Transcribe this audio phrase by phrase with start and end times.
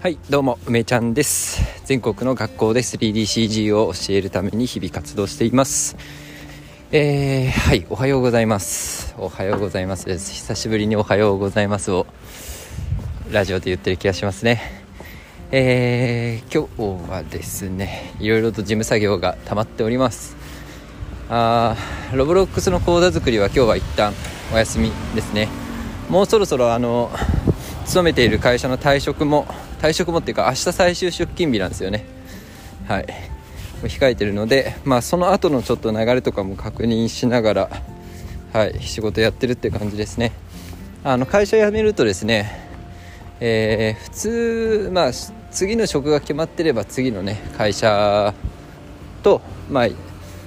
[0.00, 1.60] はいどうも梅ちゃんです。
[1.84, 5.94] 全国の学校で 3DCG を教えるために日々活動しています。
[6.90, 9.14] えー、はいおはようございます。
[9.18, 10.08] おはようございます。
[10.10, 12.06] 久しぶりにおはようございますを
[13.30, 14.62] ラジオで言ってる気がしますね。
[15.52, 16.66] えー、今
[17.04, 20.34] 日はですねいろいろと事務作業が溜まっております。
[21.28, 24.14] あーロブロックスの講座作りは今日は一旦
[24.50, 25.48] お休みですね。
[26.08, 27.10] もうそろそろあの
[27.84, 29.46] 勤めている会社の退職も
[29.80, 32.04] 退職もっていうか明日最終出勤日なんですよね。
[32.86, 33.06] はい。
[33.82, 37.70] 控えてるのでまあその後のちょっと流れとかも確認しながら
[38.52, 40.32] はい仕事やってるって感じですね。
[41.02, 42.68] あの会社辞めるとですね
[43.40, 45.10] えー、普通まあ
[45.50, 48.34] 次の職が決まってれば次のね会社
[49.22, 49.88] とまあ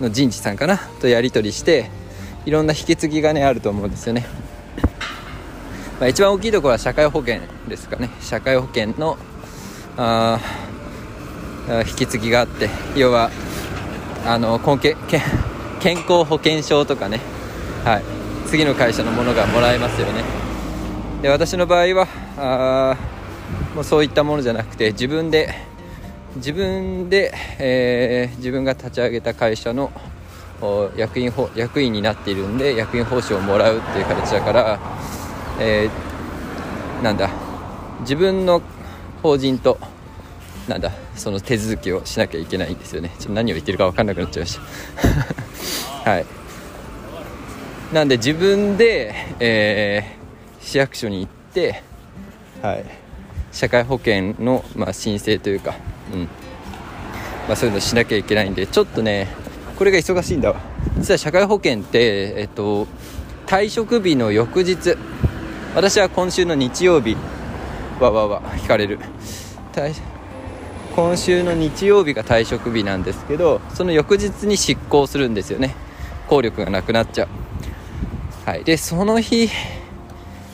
[0.00, 1.90] の人事さんかなとやり取りして
[2.44, 4.26] いろんな引き継ぎがねあると思うんですよね。
[6.00, 8.10] まあ、一番大きいところは社会保険ですかね。
[8.20, 9.16] 社会保険の
[9.96, 10.38] あ
[11.86, 13.30] 引き継ぎがあって要は
[14.26, 14.96] あの根け
[15.80, 17.20] 健康保険証とかね、
[17.84, 18.02] はい、
[18.46, 20.24] 次の会社のものがもらえますよね。
[21.22, 22.96] で私の場合はあ
[23.74, 25.54] もうそういったものじゃなくて自分で
[26.36, 29.92] 自分で、えー、自分が立ち上げた会社の
[30.96, 34.80] 役員役員になっているんで役員報酬をもらうっていう形だから
[35.60, 37.30] えー、なんだ
[38.00, 38.62] 自分の
[39.22, 39.78] 法人と
[40.68, 43.10] なんだその手続きをしなきゃいけないんですよね。
[43.18, 44.58] ちょっと何を言ってるか分かんなくなっちゃいまし
[46.04, 46.10] た。
[46.10, 46.26] はい。
[47.92, 51.82] なんで自分で、えー、市役所に行って
[52.62, 52.84] はい。
[53.52, 55.76] 社会保険の、まあ、申請というか、
[56.12, 56.20] うん。
[57.46, 59.28] まあ、そういうのしなきゃいけないんでちょっとね
[59.76, 60.56] これが忙しいんだわ。
[60.98, 62.86] 実は社会保険って、えっと、
[63.46, 64.96] 退職日の翌日
[65.74, 67.16] 私は今週の日曜日。
[67.98, 69.00] わわわ引かれる。
[70.94, 75.74] 今週の日曜日が退職日なんですけどその翌日に執行するんですよね。
[76.28, 77.28] 効力がなくなっちゃう。
[78.48, 78.62] はい。
[78.62, 79.50] でその日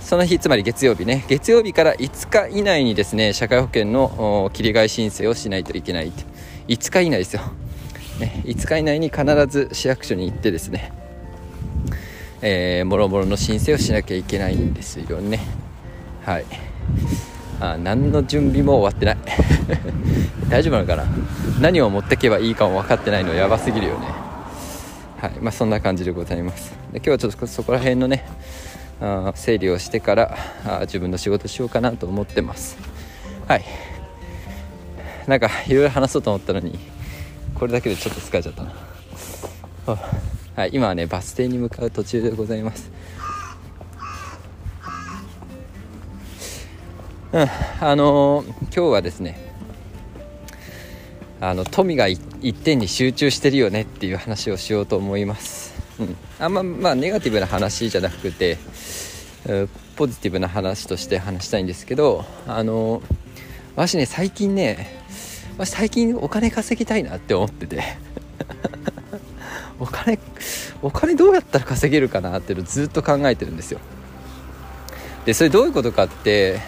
[0.00, 1.24] その日つまり月曜日ね。
[1.28, 6.12] 月曜日から5日以内にですね社会保険の切り替え申請をしないといけない
[6.66, 7.42] 5日以内ですよ、
[8.18, 10.92] ね、5日以内に必ず市役所に行ってですね
[12.46, 15.40] えー、もろもろの申請をしなきゃいけないんですよね。
[16.26, 16.44] はい。
[17.58, 19.16] あ何の準備も終わってない。
[20.50, 21.06] 大丈夫なのかな？
[21.58, 24.06] 何を持ってけばいいかも分かってないのやばすぎるよね。
[25.18, 25.32] はい。
[25.40, 26.72] まあそんな感じでございます。
[26.92, 28.26] で今日はちょっとそこら辺のね
[29.00, 32.76] あ整理をしてからあ自分の仕事しようかなと思ってます。
[33.48, 33.64] はい。
[35.26, 36.78] なんかいろいろ話そうと思ったのに
[37.54, 38.72] これだけでちょっと疲れちゃったな。
[39.86, 39.98] は
[40.56, 42.90] はい、今はねバス停に向かう途中でございます。
[47.32, 47.46] うん
[47.80, 49.36] あのー、今日はですね
[51.40, 58.56] あの富が一点に集中してるよねっていう話をしようと思います、うん、あんままあネガティブな話じゃなくて
[59.96, 63.02] ポジティブな話として話したいんですけどあの
[63.74, 65.02] 私ね最近ね
[65.58, 67.82] 私最近お金稼ぎたいなって思ってて。
[69.80, 70.16] お 金
[70.84, 73.80] お金どうやったら稼げるかなっていうのをずっと考えてるんですよ。
[75.24, 76.60] でそれどういうことかって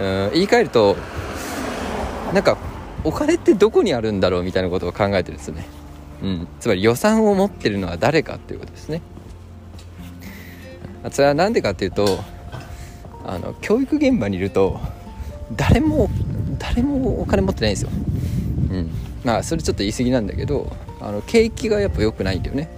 [0.00, 0.96] うん言い換えると
[2.34, 2.58] なんか
[3.04, 5.66] お金ってどこにあるんだろうみたいなことを考えてるんですよね、
[6.20, 9.02] うん、つまり予算を持ってるのは誰かっていうことですね。
[11.12, 12.18] それは何でかっていうと
[13.24, 14.80] あの教育現場にいると
[15.54, 16.10] 誰も
[16.58, 17.90] 誰もお金持ってないんですよ、
[18.72, 18.90] うん、
[19.22, 22.77] まあそれちょっと言い過ぎなんだけどあの景気がやっぱ良くないんだよね。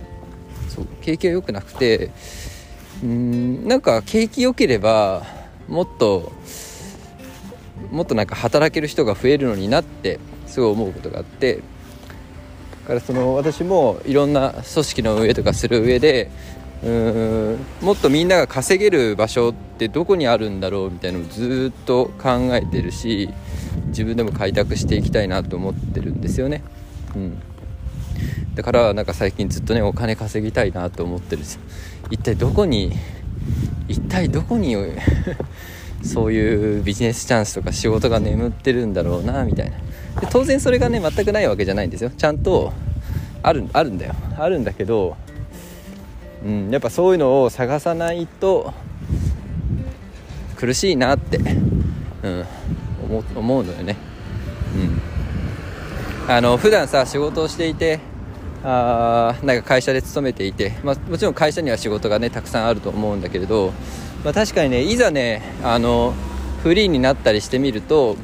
[0.71, 2.11] そう景気が良くなくて
[3.03, 5.25] うんなんか景気良ければ
[5.69, 6.33] もっと
[7.91, 11.57] もっとなんか働ける人が増えるのになってすごい思うことがあって
[12.83, 16.31] だからその私もいろんな組織の上とかする上で
[16.83, 23.28] うんもっとみんなが稼げる場所ってどこにあるんだろうみたいなのをずっと考えてるし
[23.89, 26.63] 自分でも開拓していきたいなと思ってるんですよね。
[27.15, 27.43] うん
[28.55, 31.61] だからなんか最近ずっとねお金稼ぎたいなと思ってるんですよ
[32.11, 32.93] 一体どこに
[33.89, 34.77] 一体どこに
[36.03, 39.73] そういうビジネスチャンスとか仕事が眠ってるんだろうなみたいな。
[40.21, 42.11] で当然それがね全くないわけじゃないんですよ。
[42.17, 42.73] ちゃんと
[43.43, 44.15] あるあるんだよ。
[44.39, 45.17] あるんだけど、
[46.45, 48.73] うん、やっぱそういうのを探さないと
[50.57, 51.41] 苦しいなって、う
[52.29, 52.45] ん、
[53.05, 53.97] 思思うのよね。
[54.75, 56.33] うん。
[56.33, 57.99] あの普段さ仕事をしていて
[58.62, 63.72] あなんか会社で勤めていて、まあ、もちろん会社には仕事がねたくさんあると思うんだけれど、
[64.22, 66.12] まあ、確かにねいざねあの
[66.62, 68.16] フリーになったりしてみると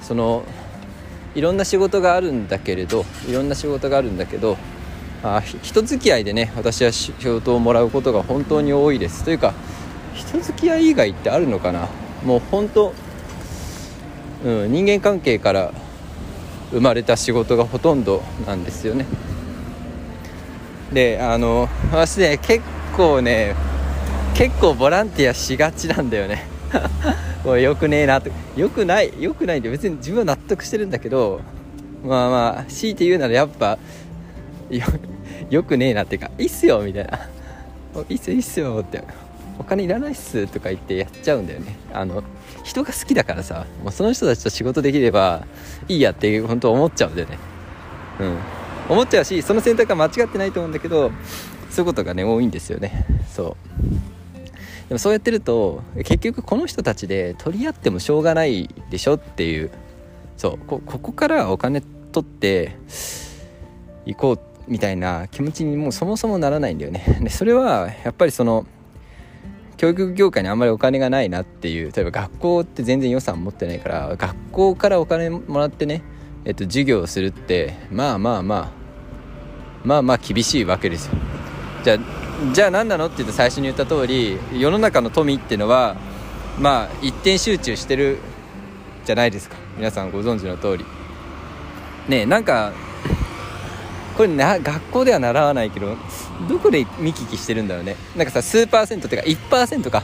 [0.00, 0.42] その
[1.36, 4.56] いろんな仕事があるんだけれどいろんな仕事があるんだけど
[5.22, 9.22] あ人付き合いでね私は仕事をもらうことが本当に多いです。
[9.24, 9.54] というか
[10.14, 11.88] 人付き合い以外ってあるのかな？
[12.24, 12.92] もう本当、
[14.44, 15.72] うん、人間関係から
[16.72, 19.06] 生まれた仕事がほとんどなんですよね。
[20.92, 22.62] であの私ね結
[22.96, 23.54] 構ね
[24.34, 26.46] 結構ボランティアしがちなんだよね。
[27.44, 28.30] もうよくねえなと。
[28.56, 31.40] よくないよくないんで別に自分は納得してるんだけど
[32.04, 33.78] まあまあ強いて言うならやっぱ
[34.70, 34.84] よ
[35.50, 37.18] よくねえなっていうかいいっすよみたいな。
[38.08, 39.02] いいっすよいいっすよって。
[39.58, 41.76] お金いらないっすとか言ってやっちゃうんだよね。
[41.92, 42.22] あの
[42.64, 45.46] 人が好きだからさもうその人たちと仕事できれば
[45.88, 47.38] いいやって本当思っちゃうんだよね。
[48.20, 48.38] うん。
[48.92, 51.10] 思っちゃうしその選択は間違ってないと思うんだけど
[51.70, 53.06] そういうことがね多いんですよね。
[53.28, 54.88] そう。
[54.88, 59.70] でもそうやってると結局この人たちで取り合ってもしょうがないでしょっていう。
[60.36, 60.58] そう。
[60.58, 62.76] ここからお金取って
[64.04, 67.20] 行こうみたいな気持ちにもうそもそもならないんだよね。
[67.22, 68.66] でそれはやっぱりその
[69.78, 76.02] 教育業界にあんまりお金がないなっていう例えば学校って全然予算持ってないから学校からお金もらってね、
[76.44, 78.81] えっと、授業をするってまあまあまあ
[79.84, 81.14] まあまあ厳しいわけですよ。
[81.84, 81.98] じゃあ
[82.52, 85.96] じゃあ何なのって言って最初に言った通り世の中の富っていうのは
[86.58, 88.18] まあ一点集中してる
[89.04, 89.56] じゃないですか。
[89.76, 90.84] 皆さんご存知の通り。
[92.08, 92.72] ねなんか
[94.16, 95.96] これな学校では習わないけど
[96.48, 97.96] どこで見聞きしてるんだろうね。
[98.16, 100.02] なんかさ数パーセントっていうか1%か。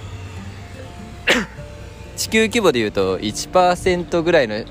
[2.16, 4.64] 地球規模でいうと1%ぐらいの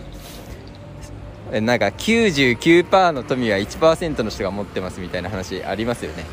[1.51, 6.25] なんか99%の富は1%の人が持ってますみたいな話ありますよね、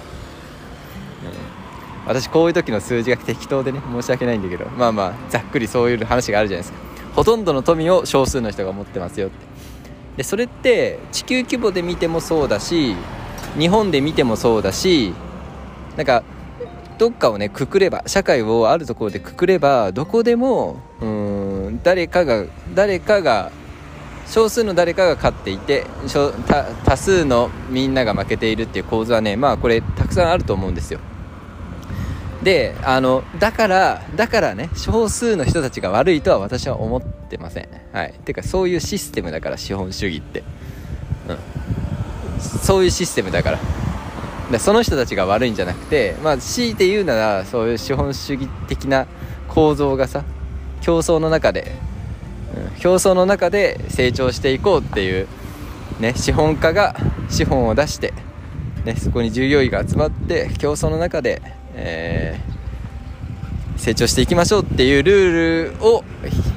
[2.05, 6.85] うん、私こういう時の数字が適当でね申し訳ないんだけどまあまあざっくりそういう話があるじゃないですか。
[7.15, 9.37] ほとんどの富を少数の人が持ってますよって。
[10.17, 12.95] でそれって地球規模で見てもそうだし
[13.59, 15.13] 日本で見てもそうだし
[15.97, 16.23] なんか
[16.99, 22.45] どっかをねくくれば社会をあるところでくくればどこでもうん誰かが
[22.75, 23.51] 誰かが
[24.27, 25.87] 少数の誰かが勝っていて
[26.85, 31.01] 多数のみんなが負けているっていう構図はねまあこれたくさんあると思うんですよ。
[32.43, 37.69] であのだからだからね少数の人たちが悪いとは私は思ってません。
[37.93, 38.15] はい。
[38.25, 40.43] てかそういうシステムだから資本主義って。
[41.29, 41.39] うん。
[42.41, 43.59] そういうシステムだから。
[44.51, 49.07] でその人たちが悪いんじゃなくてまあ強いて言うならそういう資本主義的な
[49.49, 50.23] 構造がさ
[50.83, 51.73] 競争の中で、
[52.85, 55.27] 競争の中で成長していこうっていう
[56.01, 56.95] ね資本家が
[57.31, 58.13] 資本を出して
[58.85, 61.41] ね、そこに従業員が集まって競争の中で
[61.77, 66.05] えー、成長していきましょうっていうルールを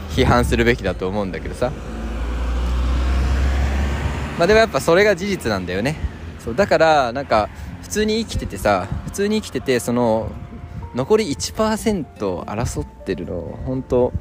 [0.09, 1.71] 批判するべきだと思うんだけどさ。
[4.38, 5.95] まあでもやっぱそれが事実なんだよね。
[6.39, 7.50] そうだからなんか
[7.81, 10.29] 普通に生きててさ普通に生きててその
[10.94, 14.13] 残り1%争ってるの本当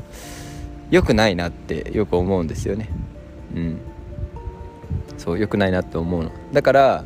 [0.91, 2.89] 良くないなってよく思うんですよね。
[3.55, 3.79] うん。
[5.19, 6.31] そう良くないなって思うの。
[6.53, 7.05] だから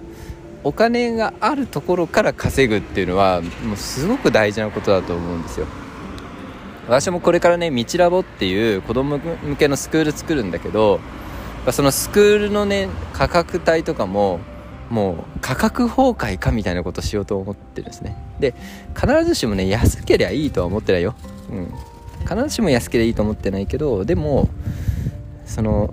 [0.62, 5.66] お金があるところから稼ぐっていうのはもうすごく大事なことだと思うんですよ。
[6.88, 10.98] 私もこれからね道ラボっていう子供向けのスクール作るんだけど
[11.70, 14.40] そのスクールのね価格帯とかも
[14.90, 18.16] もう価格崩壊かみたいなことしようと思ってるんですね。
[18.40, 18.54] で
[18.94, 21.14] 必ずしもね安ければいいとは思ってないよ。
[21.50, 21.74] うん。
[22.30, 24.48] 必ずしも安ければいいと思ってないけどでも
[25.44, 25.92] その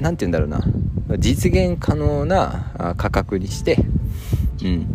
[0.00, 0.60] 何て言うんだろうな。
[1.18, 3.76] 実現可能な価格にして、
[4.64, 4.86] うん、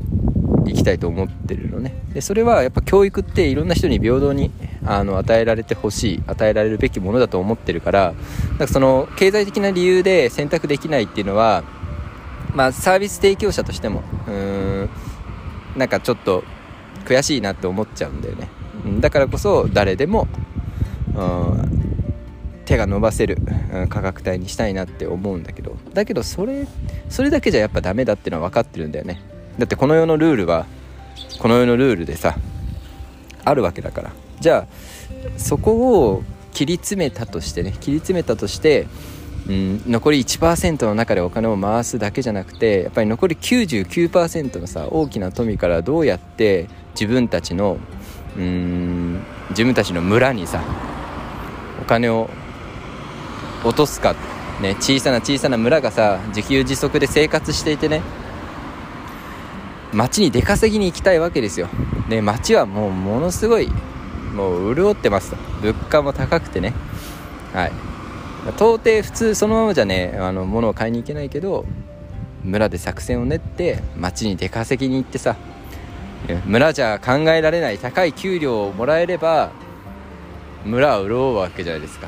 [0.65, 1.93] 行きたいと思ってるのね。
[2.13, 4.51] でそれはやっぱ教育っていろんな人に平等に
[4.83, 8.13] あの与えられてほしい与えられるべきものだと思ってるから
[8.51, 11.63] なんかその経済的な理由で選択できないっていうのは、
[12.53, 14.89] まあ、サービス提供者としてもうーん
[15.75, 16.43] なんかちょっと
[17.05, 18.49] 悔しいなって思っちゃうんだよね。
[18.99, 20.27] だからこそ誰でも、
[22.65, 23.37] 手が伸ばせる
[23.89, 25.77] 価格帯にしたいなって思うんだけど。
[25.93, 26.67] だけどそれ
[27.09, 29.21] それだけじゃやっぱダメだっていうのは分かってるんだよね。
[29.57, 30.65] だってこの世のルールは
[31.39, 32.37] この世のルールでさ
[33.43, 34.11] あるわけだから。
[34.39, 38.87] じゃあそこを切り詰めたとしてね切り詰めたとして
[39.47, 47.77] うん、残り1%の中でお金を回すだけじゃなくてやっぱり残り99%のさ大きな富からどうやって自分たちの
[48.37, 49.21] うん
[49.51, 50.61] 自分たちの村にさ
[51.87, 52.29] 金を
[53.63, 54.15] 落とすか、
[54.61, 58.01] ね、小さな小さな村がさ自給自足で生活していてね。
[59.93, 61.69] 町に出稼ぎに行きたいわけですよ、
[62.09, 63.69] ね、町はもうものすごい
[64.33, 65.33] もう潤ってます。
[65.61, 66.73] 物価も高くてね。
[67.53, 67.71] はい。
[68.55, 71.65] 到底普通そのままじゃねあの物を買いに行けないけど
[72.43, 75.35] 村で作戦を練って町に出稼ぎに行ってさ
[76.45, 79.51] 村じゃ考えられない高い給料をもらえれば
[80.67, 82.07] 村は潤うわけじゃないですか。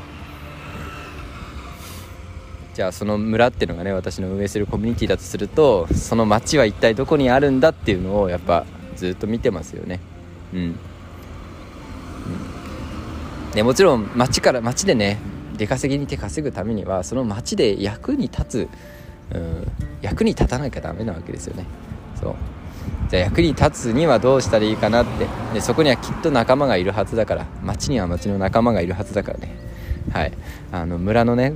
[2.74, 8.64] じゃあその村っていうのがね私の運営するコミュニティだとするとその町は一体どこにあるんだっていうのをやっぱ
[8.96, 10.00] ずっと見てますよね。
[10.54, 10.76] うん、うん、
[13.52, 15.18] でもちろん町から町でね
[15.56, 18.68] 出稼ぎに手稼ぐためにはその町で役に立つ、
[19.34, 19.66] うん、
[20.00, 21.66] 役に立たなきゃダメなわけですよね。
[22.20, 22.34] そう。
[23.08, 25.26] じゃあ役に立つにはどうしたらいいかなって。
[25.54, 27.46] でそこにはきっと仲間がいるはずだから。
[27.62, 29.54] 町には町の仲間がいるはずだからね。
[30.12, 30.32] はい。
[30.72, 31.54] あの村のね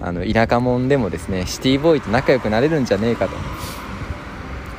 [0.00, 3.36] あの田舎者でもですねシティボーイと仲良くなれるんじゃねえかと。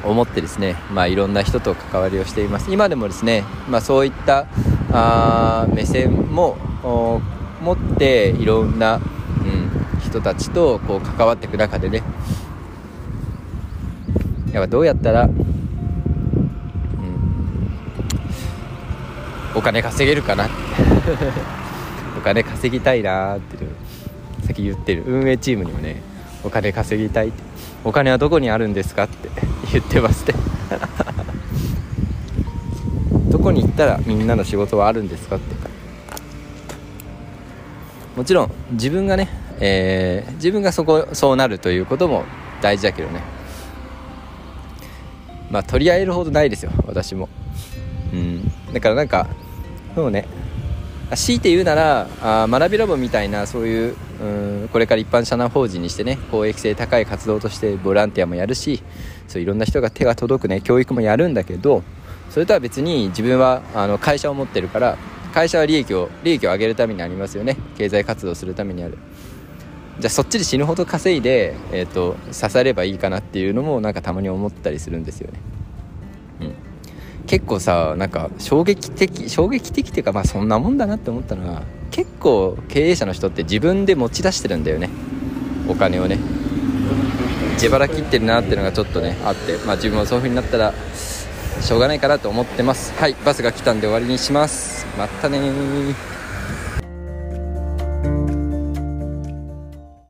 [0.04, 2.72] 思ってですね、まあ、いろんな人と関わりをしています。
[2.72, 4.48] 今でもですね、まあ、そういった
[4.92, 6.56] あ目線も
[7.62, 12.04] 持っていろんな、うん、人たちとこう関わっていく中でね。
[14.54, 15.28] やっぱどうやったら、
[19.56, 20.50] お金稼げるかな
[22.18, 23.58] お金稼ぎたいなって
[24.46, 26.02] さっき言ってる運営チームにもね
[26.44, 27.44] お金稼ぎたいって
[27.84, 29.30] お金はどこにあるんですかって
[29.72, 30.34] 言ってますね
[33.30, 35.68] どこに行ったらみんなの仕事はあるんですかって。
[38.18, 42.24] もちろん自分がね、えー、自分がそこそうなるということも
[42.64, 43.22] 大事だけどね。
[45.52, 47.30] まあ取り合えるほどないですよ私も。
[48.80, 49.28] だからなんか
[49.96, 50.28] そうね。
[51.16, 58.84] 強いて言うならあ学びラボみたいなそういううんこれから一般社団法人にしてね公益性高い活動としてボランティアもやるし
[59.30, 61.82] そういろんな人が手が届くね教育もやるんだけど
[62.30, 64.98] それとは別に自分はあの会社を持ってるから
[65.34, 67.58] 会社は利益を利益を上げるためにありますよね。
[67.78, 68.98] 経済活動するためにある。
[70.00, 75.40] じゃあそっちで死ぬほど稼いで、えーと、刺さればいいかなっていうのもなんかたまに思ったりするんですよね。
[77.28, 84.90] 結構さなんか衝撃的衝撃的っていうかまあそんなもんだなって思ったのは結構経営者の人って自分で持ち出してるんだよね。
[85.68, 86.18] お金をね。
[87.54, 89.58] 自腹切ってるなっていうのがちょっとねあって。
[89.66, 90.74] まあ自分もそういう風になったら
[91.62, 92.94] しょうがないかなと思ってます。
[93.00, 94.86] はいバスが来たんで終わりにします。
[94.98, 96.17] またね